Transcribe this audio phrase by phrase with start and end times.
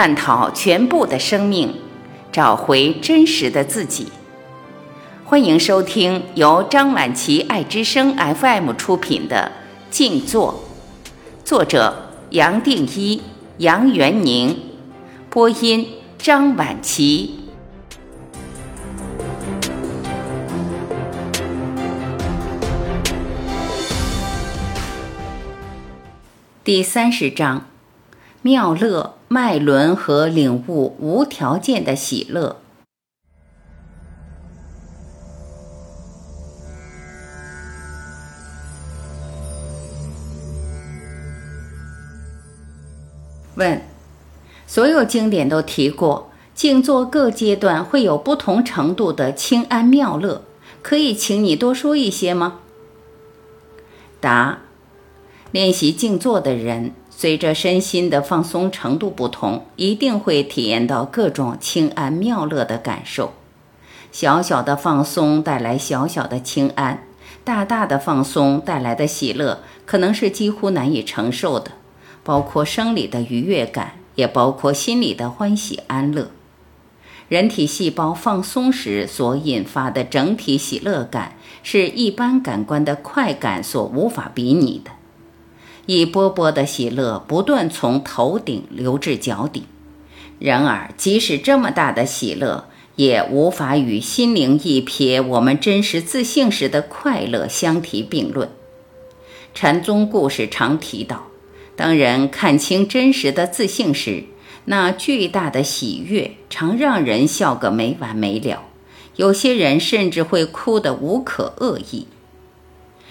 [0.00, 1.74] 探讨全部的生命，
[2.32, 4.10] 找回真实的自己。
[5.26, 9.52] 欢迎收听由张晚琪爱之声 FM 出品的
[9.94, 10.64] 《静坐》，
[11.44, 13.20] 作者杨定一、
[13.58, 14.56] 杨元宁，
[15.28, 15.86] 播音
[16.16, 17.40] 张晚琪。
[26.64, 27.66] 第三十章：
[28.42, 32.56] 妙乐、脉轮和领悟无条件的喜乐。
[43.56, 43.82] 问：
[44.66, 50.40] 所有经典都提过，静坐各阶段会有不同程度的清安妙乐，
[50.80, 52.60] 可以请你多说一些吗？
[54.18, 54.60] 答：
[55.52, 63.32] 练习静坐的人，随着身心的放松程度不同，一定会体验到各种清安妙乐的感受。
[64.12, 67.02] 小小的放松带来小小的清安，
[67.42, 71.72] 大大的放松带来的喜乐，可能是几乎难以承受的。
[72.22, 76.30] 包括生理的愉悦感，也包括心理的欢喜安乐。
[77.28, 84.90] 人体细胞放松时所引发的整体喜乐感，是一般感官的快感所无法比拟的。
[85.92, 89.64] 一波波的喜乐不断从头顶流至脚底。
[90.38, 98.48] 然而，即使这么大的喜乐，也无法与心灵一瞥我们真实自信时的快乐相提并论。
[99.52, 101.26] 禅宗故事常提到。
[101.74, 104.26] 当人看清真实的自信时，
[104.66, 108.62] 那巨大的喜悦常让人笑个没完没了。
[109.16, 112.06] 有些人甚至会哭得无可遏意。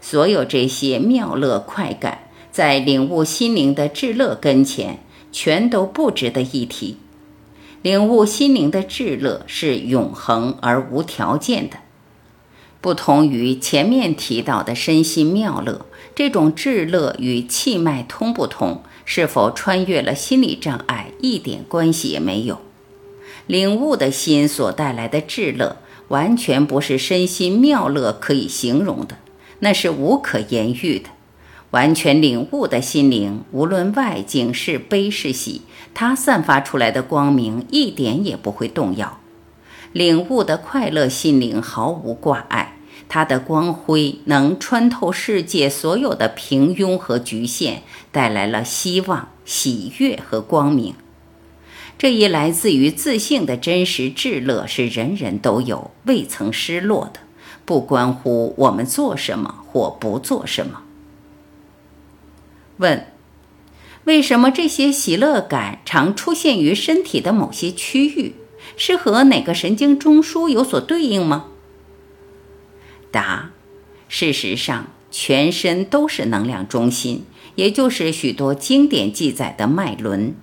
[0.00, 4.98] 所有这些妙乐快感，在领悟心灵的至乐跟前，
[5.30, 6.96] 全都不值得一提。
[7.82, 11.78] 领悟心灵的至乐是永恒而无条件的。
[12.80, 22.60] 不同于前面提到的身心妙乐，这种至乐与气脉通不通，是否穿越了心理障碍，一点关系也没有。
[23.46, 25.76] 领悟的心所带来的至乐，
[26.08, 29.16] 完全不是身心妙乐可以形容的，
[29.60, 31.10] 那是无可言喻的。
[31.70, 35.62] 完全领悟的心灵，无论外境是悲是喜，
[35.94, 39.18] 它散发出来的光明一点也不会动摇。
[39.92, 42.76] 领悟的快乐心灵毫无挂碍，
[43.08, 50.94] 它的光辉能穿透世界所有的平庸和局限，带来了希望、喜悦和光明。
[51.98, 57.20] 这一来自于自信的真实至乐是人人都有、未曾失落的，
[57.64, 60.82] 不关乎我们做什么或不做什么。
[62.80, 63.06] 问：
[64.04, 68.34] 为什么这些喜乐感常出现于身体的某些区域？
[68.76, 71.46] 是和哪个神经中枢有所对应吗？
[73.10, 73.50] 答：
[74.08, 77.26] 事实上，全身都是能量中心，
[77.56, 80.34] 也就是许多经典记载的脉轮。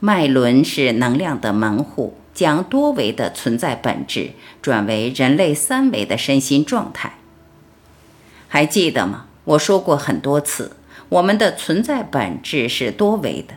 [0.00, 7.18] 脉轮是能量的门户，将多维的存在本质转为人类三维的身心状态。
[8.48, 9.26] 还记得吗？
[9.44, 10.76] 我说过很多次，
[11.08, 13.54] 我们的存在本质是多维的。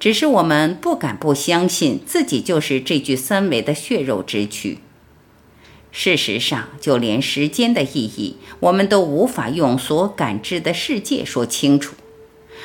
[0.00, 4.78] 只是我们不敢不相信自己就是这具三维的血肉之躯。
[5.90, 11.96] 事实上，就连时间的意义，我们都无法用所感知的世界说清楚。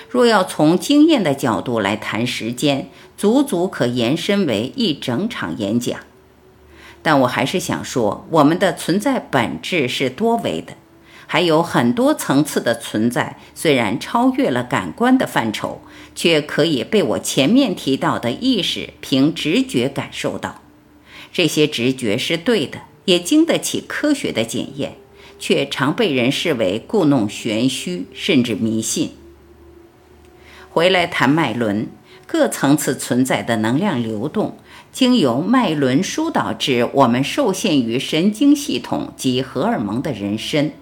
[0.10, 6.02] 若要从经验的角度来谈时间，足足可延伸为一整场演讲。
[7.02, 10.74] 但我还是想说，我们的存在本质是多维的，
[11.28, 15.82] 还有很多层次的存在，虽然超越了感官的范畴。
[16.16, 20.62] 却可以被我前面提到的意识凭直觉感受到，
[21.32, 24.94] 这些直觉是对的，也经得起科学的检验，
[25.40, 29.14] 却常被人视为故弄玄虚，甚至迷信。
[30.70, 31.88] 回来谈脉轮，
[32.28, 34.58] 各层次存在的能量流动，
[34.92, 40.74] 经由脉轮疏导至我们受限于神经系统及荷尔蒙的人身。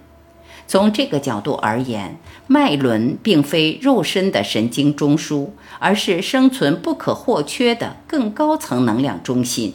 [0.72, 9.74] 从这个角度而言，脉轮并非肉身的神经中枢，而是生存不可或缺的更高层能量中心。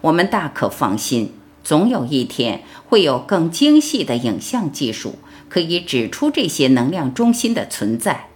[0.00, 5.16] 我们大可放心，总有一天会有更精细的影像技术
[5.50, 8.28] 可以指出这些能量中心的存在。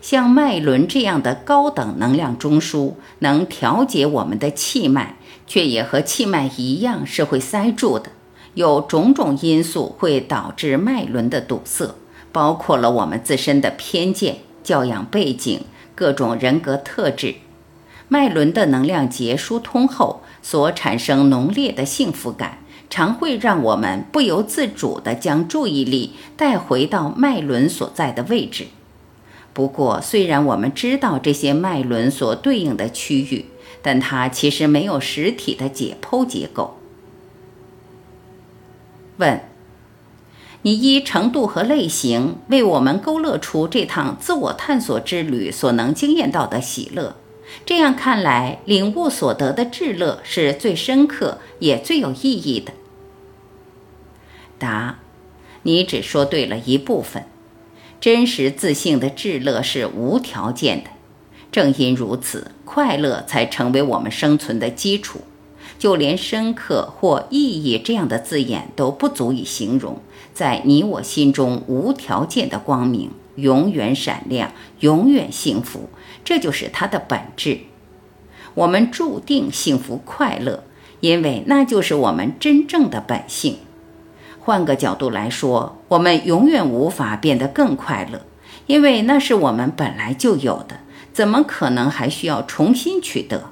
[0.00, 5.16] 像脉轮这样的高等能量中枢，能调节我们的气脉，
[5.48, 8.12] 却也和气脉一样是会塞住的。
[8.54, 11.94] 有种种因素会导致脉轮的堵塞，
[12.30, 15.60] 包括了我们自身的偏见、教养背景、
[15.94, 17.34] 各种人格特质。
[18.06, 22.58] 脉轮的能量结疏通后所产生浓烈的幸福感，
[22.88, 28.66] 常会让我们不由自主地将注意力带回到脉轮所在的位置。
[29.52, 33.46] 不过，虽然我们知道这些脉轮所对应的区域，
[33.82, 36.78] 但它其实没有实体的解剖结构。
[39.16, 39.40] 问：
[40.62, 47.16] 你依程度和类型为我们勾勒出这趟自我探索之旅所能经验到的喜乐。
[47.66, 52.72] 这样看来，领悟所得的至乐是最深刻也最有意义的。
[54.58, 54.98] 答：
[55.62, 57.24] 你只说对了一部分。
[58.00, 60.90] 真实自信的至乐是无条件的，
[61.50, 65.20] 正因如此，快乐才成为我们生存的基础。
[65.84, 69.98] 就连深刻或意义这样的字眼都不足以形容，
[70.32, 75.90] 在你我心中无条件的光明，永远闪亮，永远幸福，
[76.24, 77.58] 这就是它的本质。
[78.54, 80.64] 我们注定幸福快乐，
[81.00, 83.58] 因为那就是我们真正的本性。
[84.40, 88.22] 换个角度来说，我们永远无法变得更快乐，
[88.66, 90.78] 因为那是我们本来就有的，
[91.12, 93.50] 怎么可能还需要重新取得？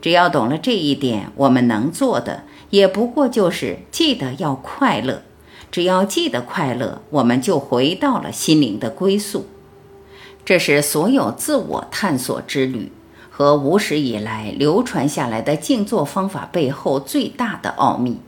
[0.00, 5.22] 只要懂了这一点，我们能做的也不过就是记得要快乐。
[5.70, 9.46] 只要记得快乐，我们就回到了心灵的归宿。
[10.44, 12.90] 这是所有自我探索之旅
[13.30, 18.18] 和无始以来流传下来的静坐方法背后最大的奥秘。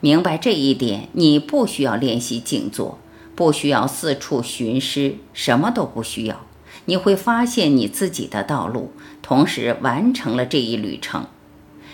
[0.00, 2.98] 明白这一点，你不需要练习静坐，
[3.34, 6.40] 不需要四处寻师，什么都不需要。
[6.86, 8.90] 你会发现你自己的道路，
[9.22, 11.26] 同时完成了这一旅程。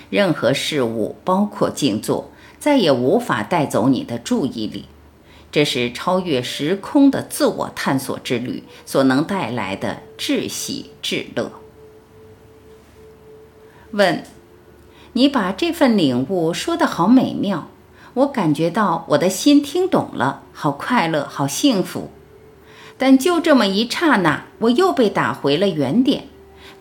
[0.09, 4.87] 任何事物，包括静坐，再也无法带走你的注意力。
[5.51, 11.53] 这是超越时空的自我探索之旅所能带来的至喜至乐。
[13.91, 14.25] 问：
[15.13, 17.69] 你把这份领悟说得好美妙，
[18.15, 22.11] 我感觉到我的心听懂了，好快乐，好幸福。
[22.99, 26.27] 但就这么一刹那，我又被打回了原点。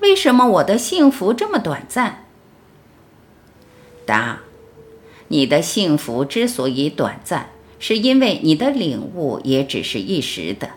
[0.01, 2.25] 为什么我的幸福这么短暂？
[4.05, 4.39] 答：
[5.27, 7.49] 你的幸福之所以短暂，
[7.79, 10.71] 是因为你的领悟也只是一时的。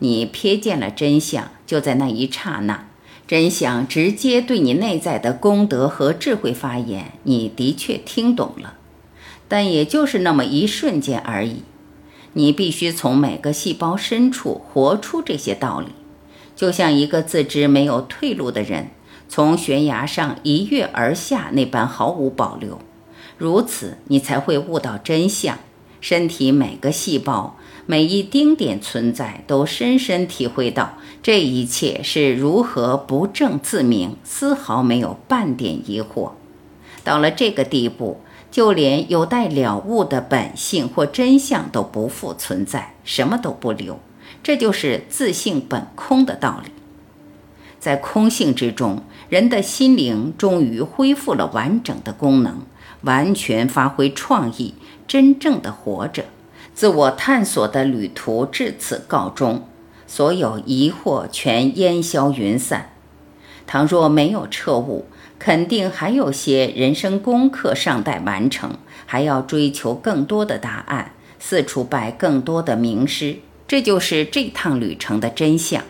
[0.00, 2.88] 你瞥见了真相，就在那一刹那，
[3.26, 8.74] 真相直接对你内在的功德和智慧发言，你的确听懂了，
[9.48, 11.62] 但也就是那么一瞬间而已。
[12.34, 15.88] 你必须从每个细胞深处活出这些道理，
[16.56, 18.88] 就像一个自知没有退路的人
[19.28, 22.78] 从悬崖上一跃而下那般毫无保留。
[23.36, 25.58] 如此，你才会悟到真相。
[26.00, 27.56] 身体每个细胞、
[27.86, 36.32] 每一丁点存在，都深深体会到这一切是如何不正自明，丝毫没有半点疑惑。
[37.04, 38.20] 到了这个地步。
[38.52, 43.98] 就连有待了悟的本性或真相都不复存在，什么都不留，
[44.42, 46.70] 这就是自性本空的道理。
[47.80, 52.58] 在空性之中，人的心灵终于恢复了完整的功能，
[53.00, 54.74] 完全发挥创意，
[55.08, 56.26] 真正的活着。
[56.74, 59.66] 自我探索的旅途至此告终，
[60.06, 62.90] 所有疑惑全烟消云散。
[63.66, 65.06] 倘若没有彻悟，
[65.44, 73.38] 肯定还有些人生功课尚待完成，还要追求更多的答案，四处拜更多的名师。
[73.66, 75.82] 这就是这趟旅程的真相。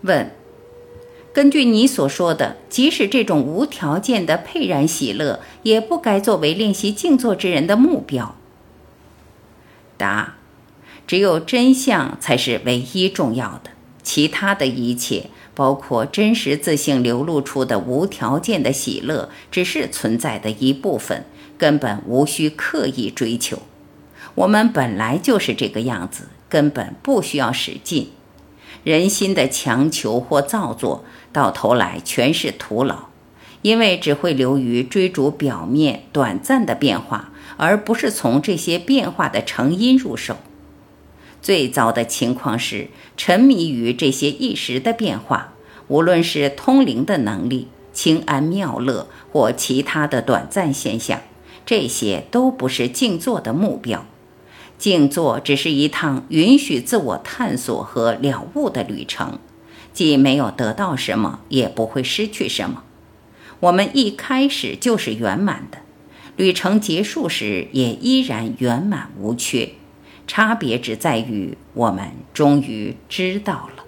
[0.00, 0.32] 问：
[1.32, 8.34] 根据你所说的，即使这种无条件的沛然喜乐，也不该作为练习静坐之人的目标。
[9.96, 10.34] 答：
[11.06, 13.70] 只有真相才是唯一重要的，
[14.04, 15.30] 其他的一切。
[15.56, 21.24] 包括真实自性流露出的无条件的喜乐，只是存在的一部分，
[21.56, 23.62] 根本无需刻意追求。
[24.34, 28.10] 我们本来就是这个样子，根本不需要使劲。
[28.82, 33.04] 人心的强求或造作，到头来全是徒劳，
[33.62, 40.38] 因为只会流于追逐表面短暂的变化，而不是从这些变化的成因入手。
[41.44, 45.52] 最糟的情况是沉迷于这些一时的变化，
[45.88, 51.20] 无论是通灵的能力、清安妙乐或其他的短暂现象，
[51.66, 54.06] 这些都不是静坐的目标。
[54.78, 59.38] 静坐只是一趟允许自我探索和了悟的旅程，
[59.92, 62.84] 既没有得到什么，也不会失去什么。
[63.60, 65.80] 我们一开始就是圆满的，
[66.38, 69.72] 旅程结束时也依然圆满无缺。
[70.26, 73.83] 差别只在于，我们终于知道了。